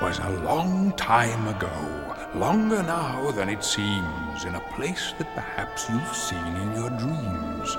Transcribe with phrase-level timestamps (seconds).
[0.00, 5.90] was a long time ago, longer now than it seems, in a place that perhaps
[5.90, 7.74] you've seen in your dreams.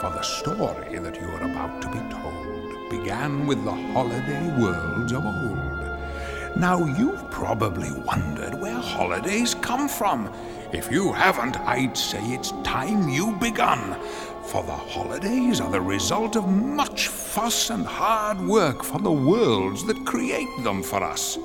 [0.00, 5.12] For the story that you are about to be told began with the holiday worlds
[5.12, 6.56] of old.
[6.56, 10.32] Now, you've probably wondered where holidays come from.
[10.72, 14.00] If you haven't, I'd say it's time you begun.
[14.44, 19.84] For the holidays are the result of much fuss and hard work for the worlds
[19.84, 21.36] that create them for us.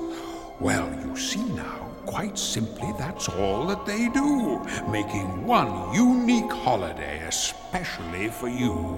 [0.62, 7.18] Well, you see now, quite simply, that's all that they do, making one unique holiday
[7.26, 8.96] especially for you.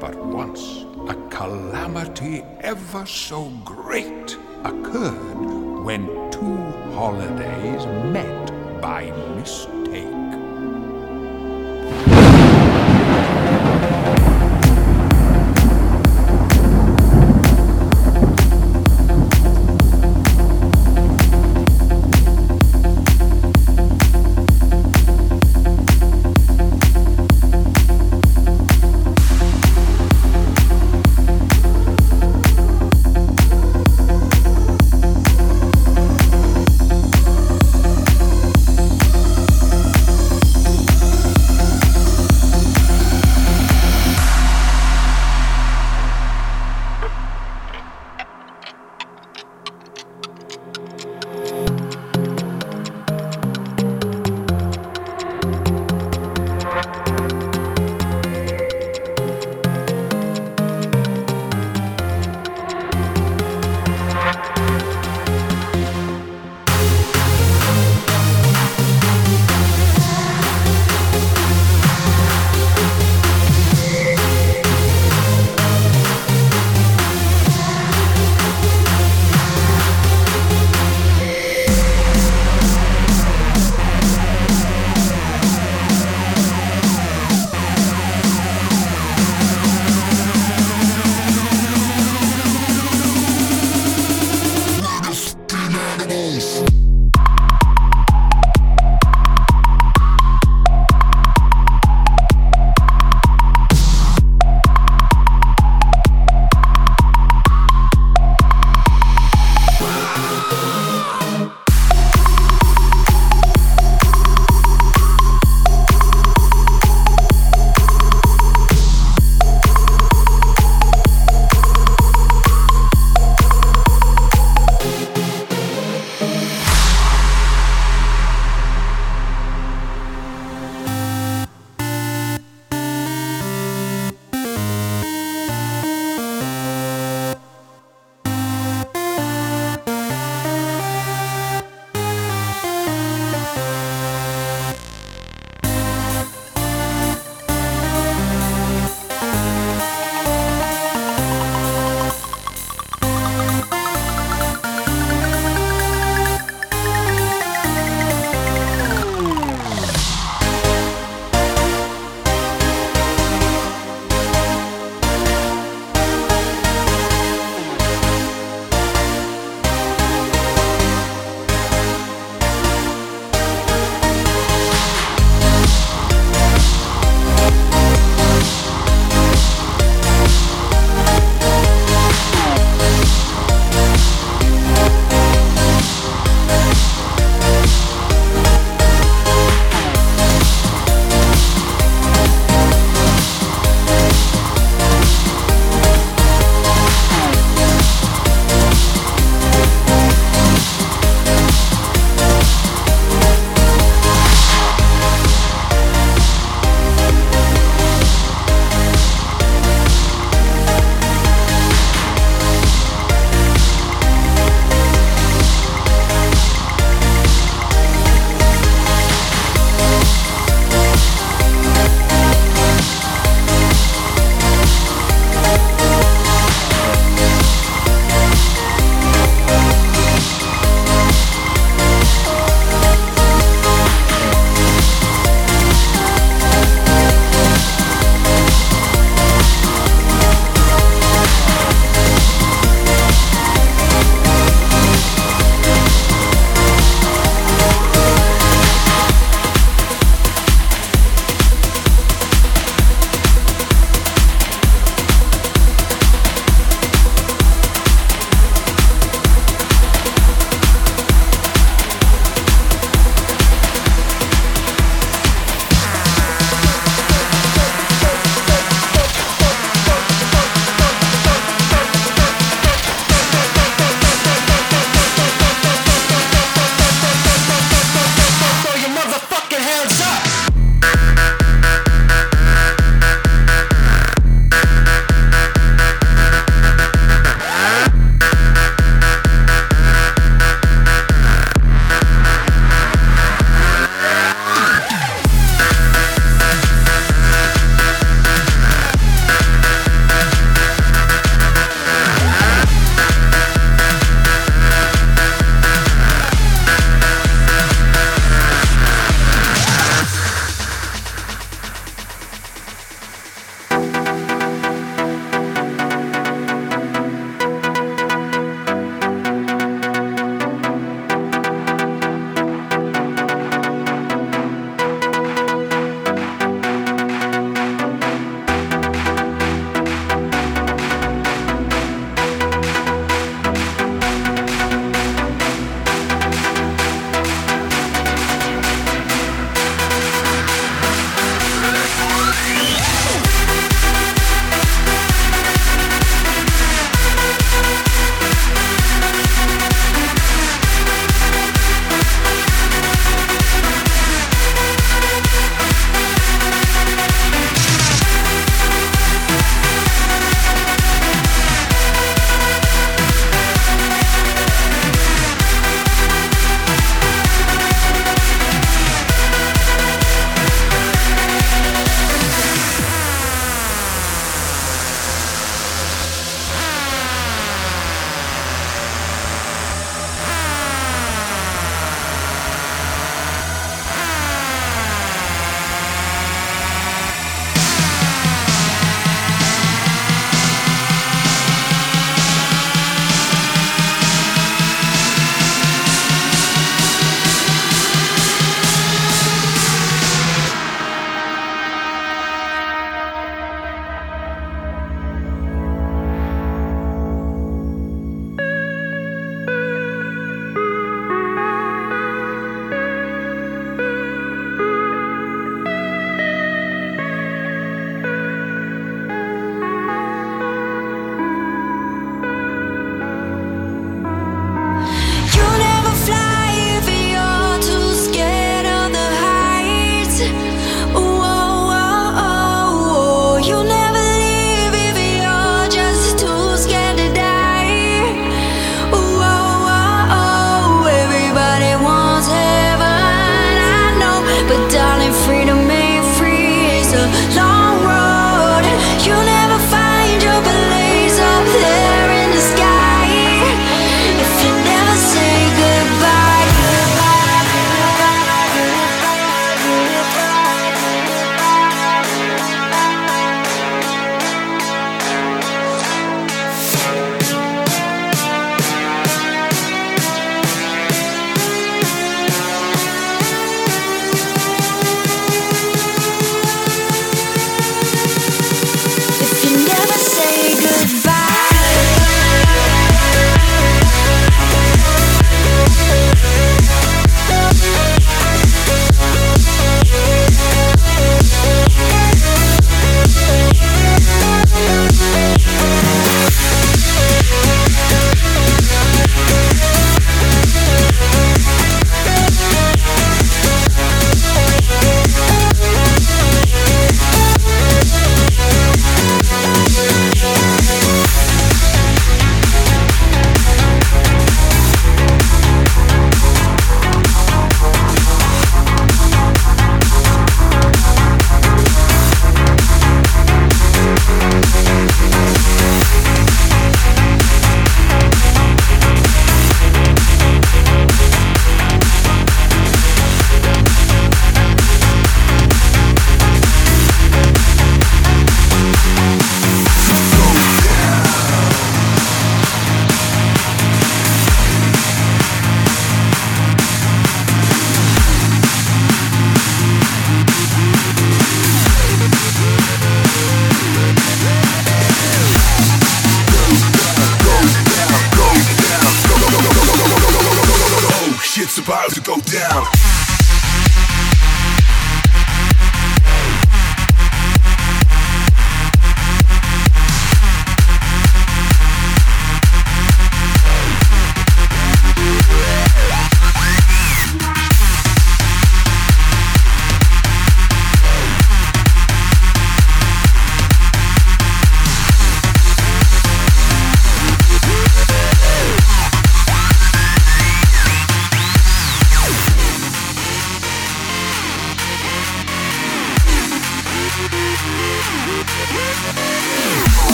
[0.00, 6.56] But once a calamity ever so great occurred when two
[6.96, 9.83] holidays met by mistake.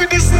[0.00, 0.39] for this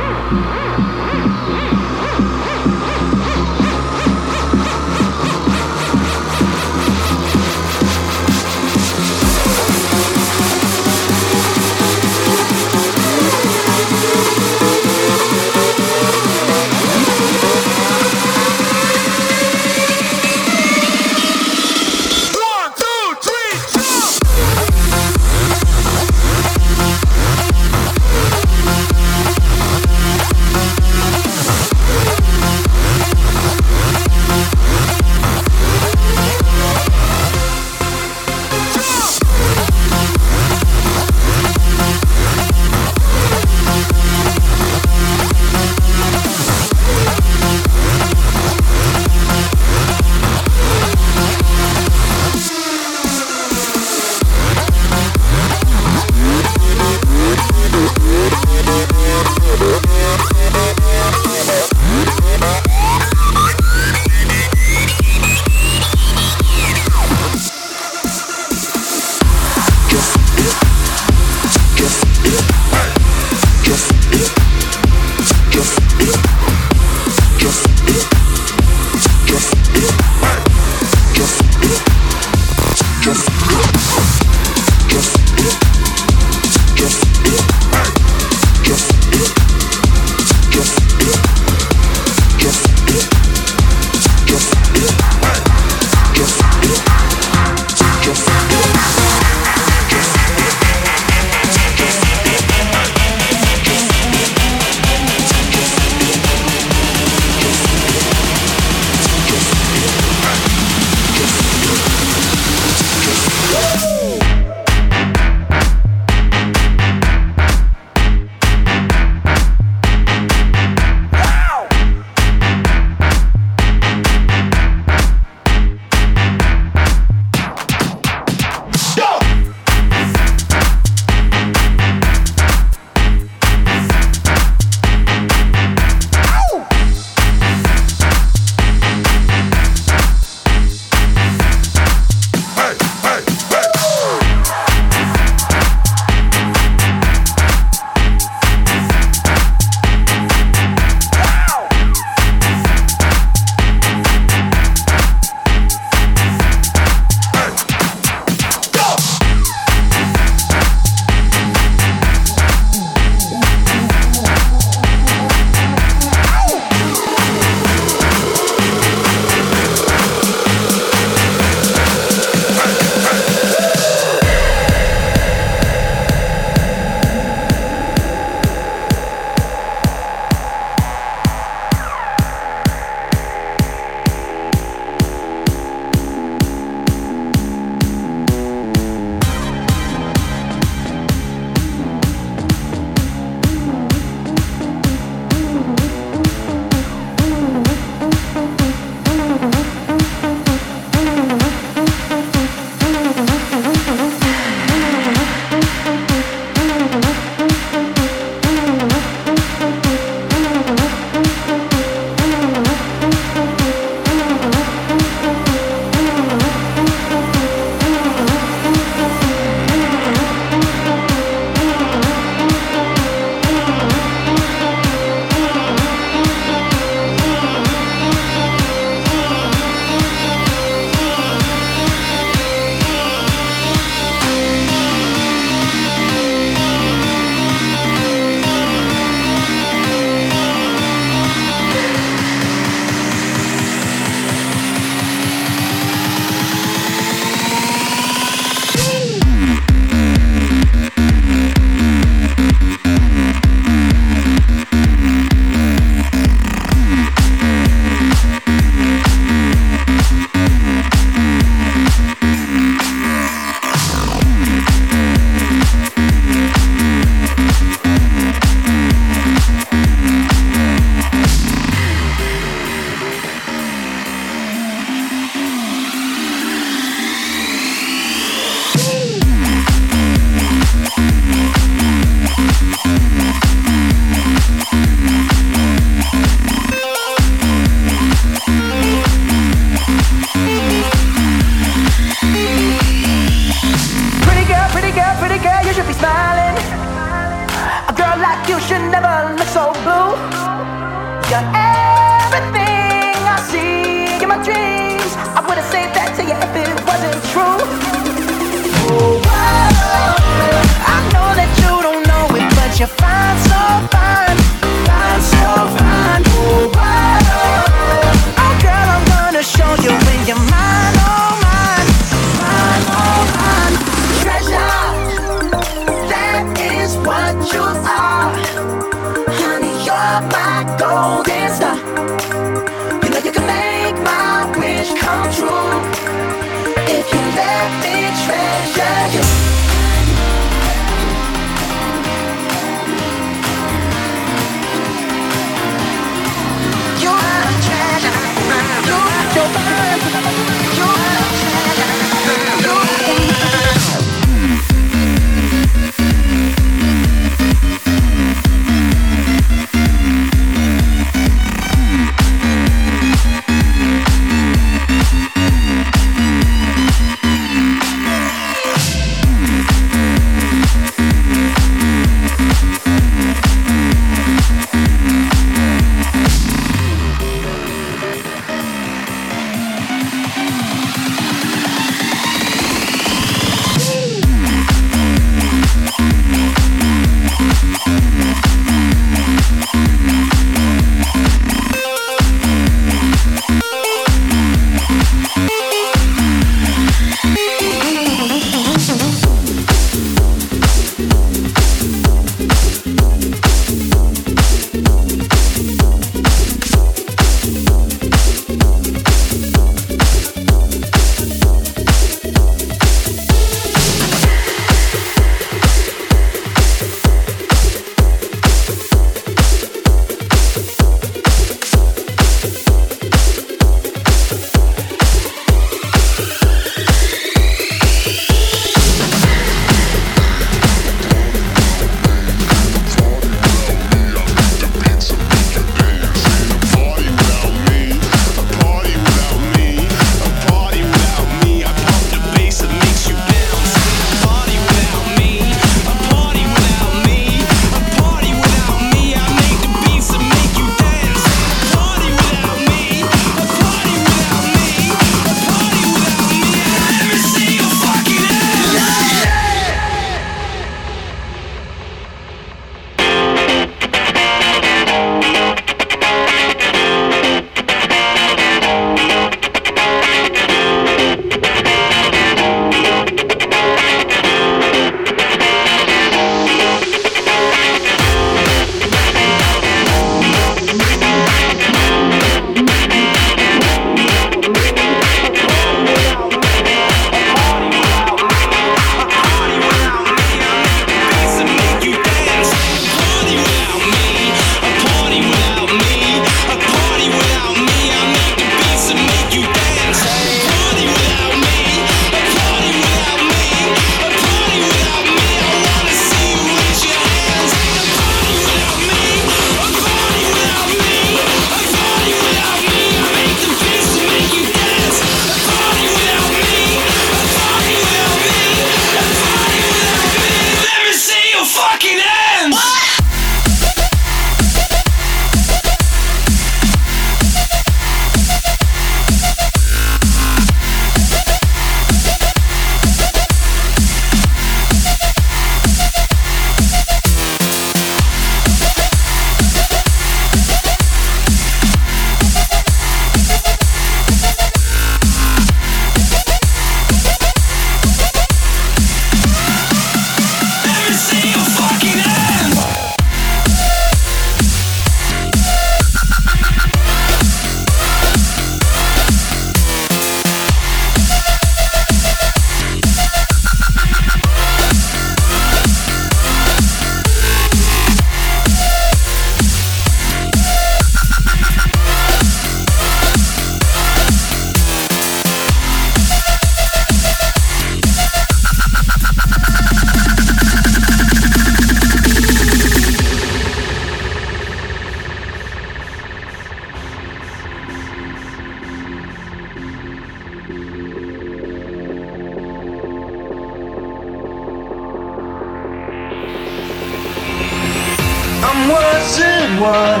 [599.62, 600.00] What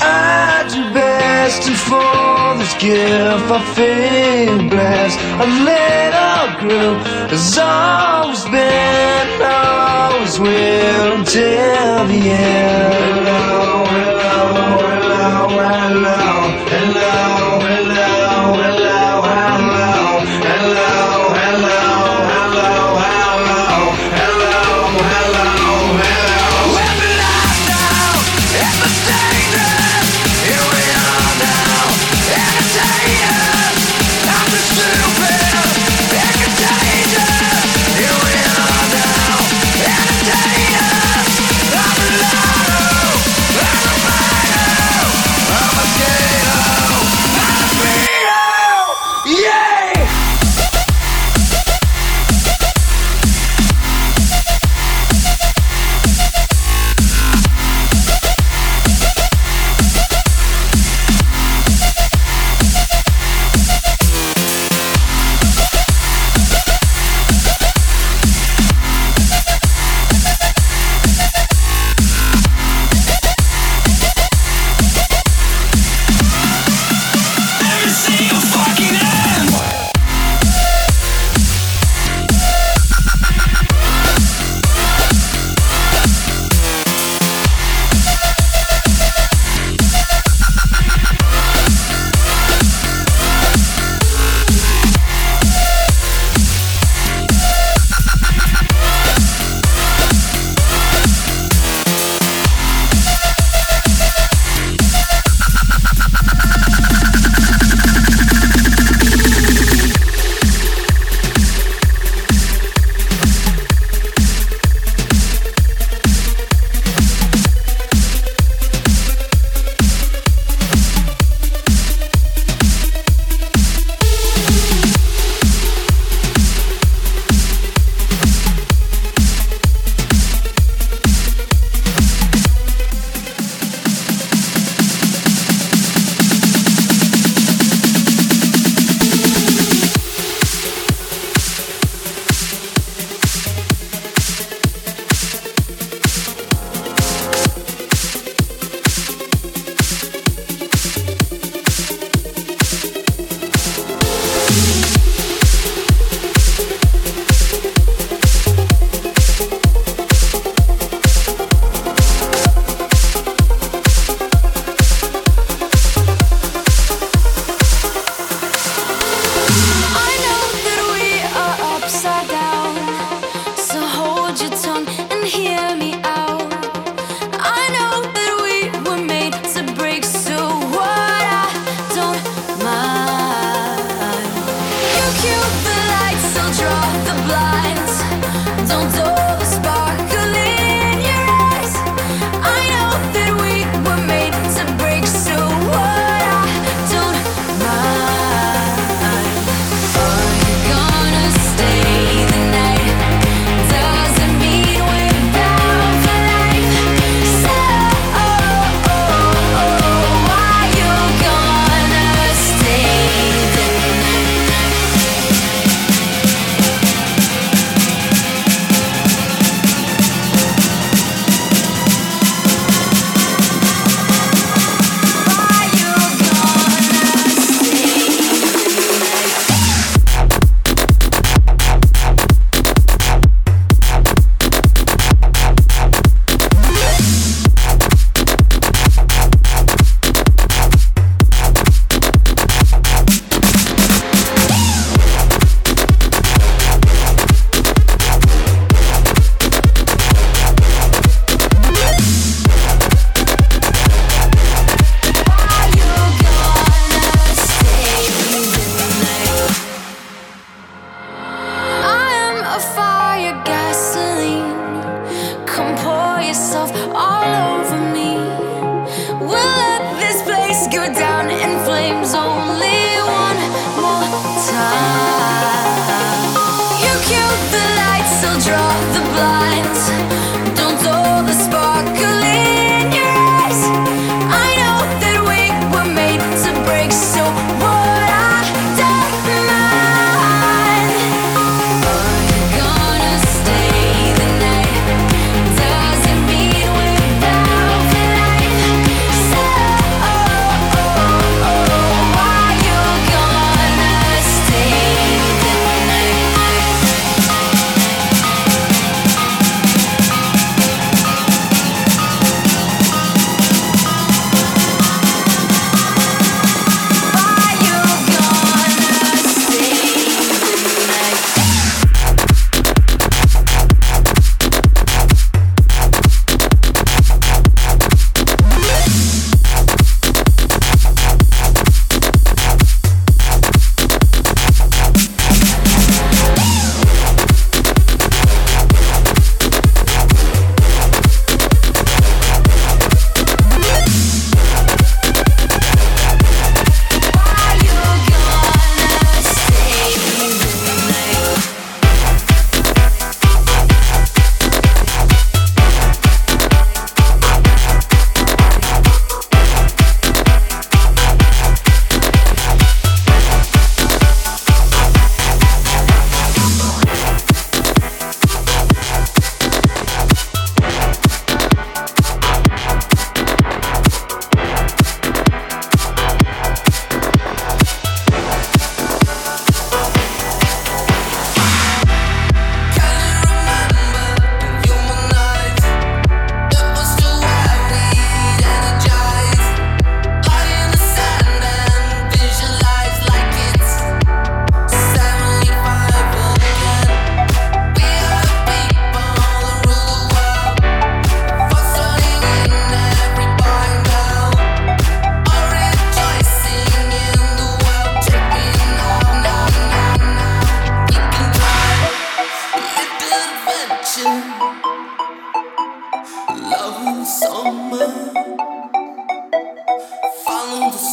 [0.00, 5.18] I do best, and for this gift I feel blessed.
[5.44, 6.98] A little group
[7.32, 13.24] has always been, always will until the end.
[13.28, 14.36] Hello, hello,
[14.84, 16.20] hello, hello,
[16.72, 17.27] hello,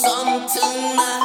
[0.05, 1.24] energize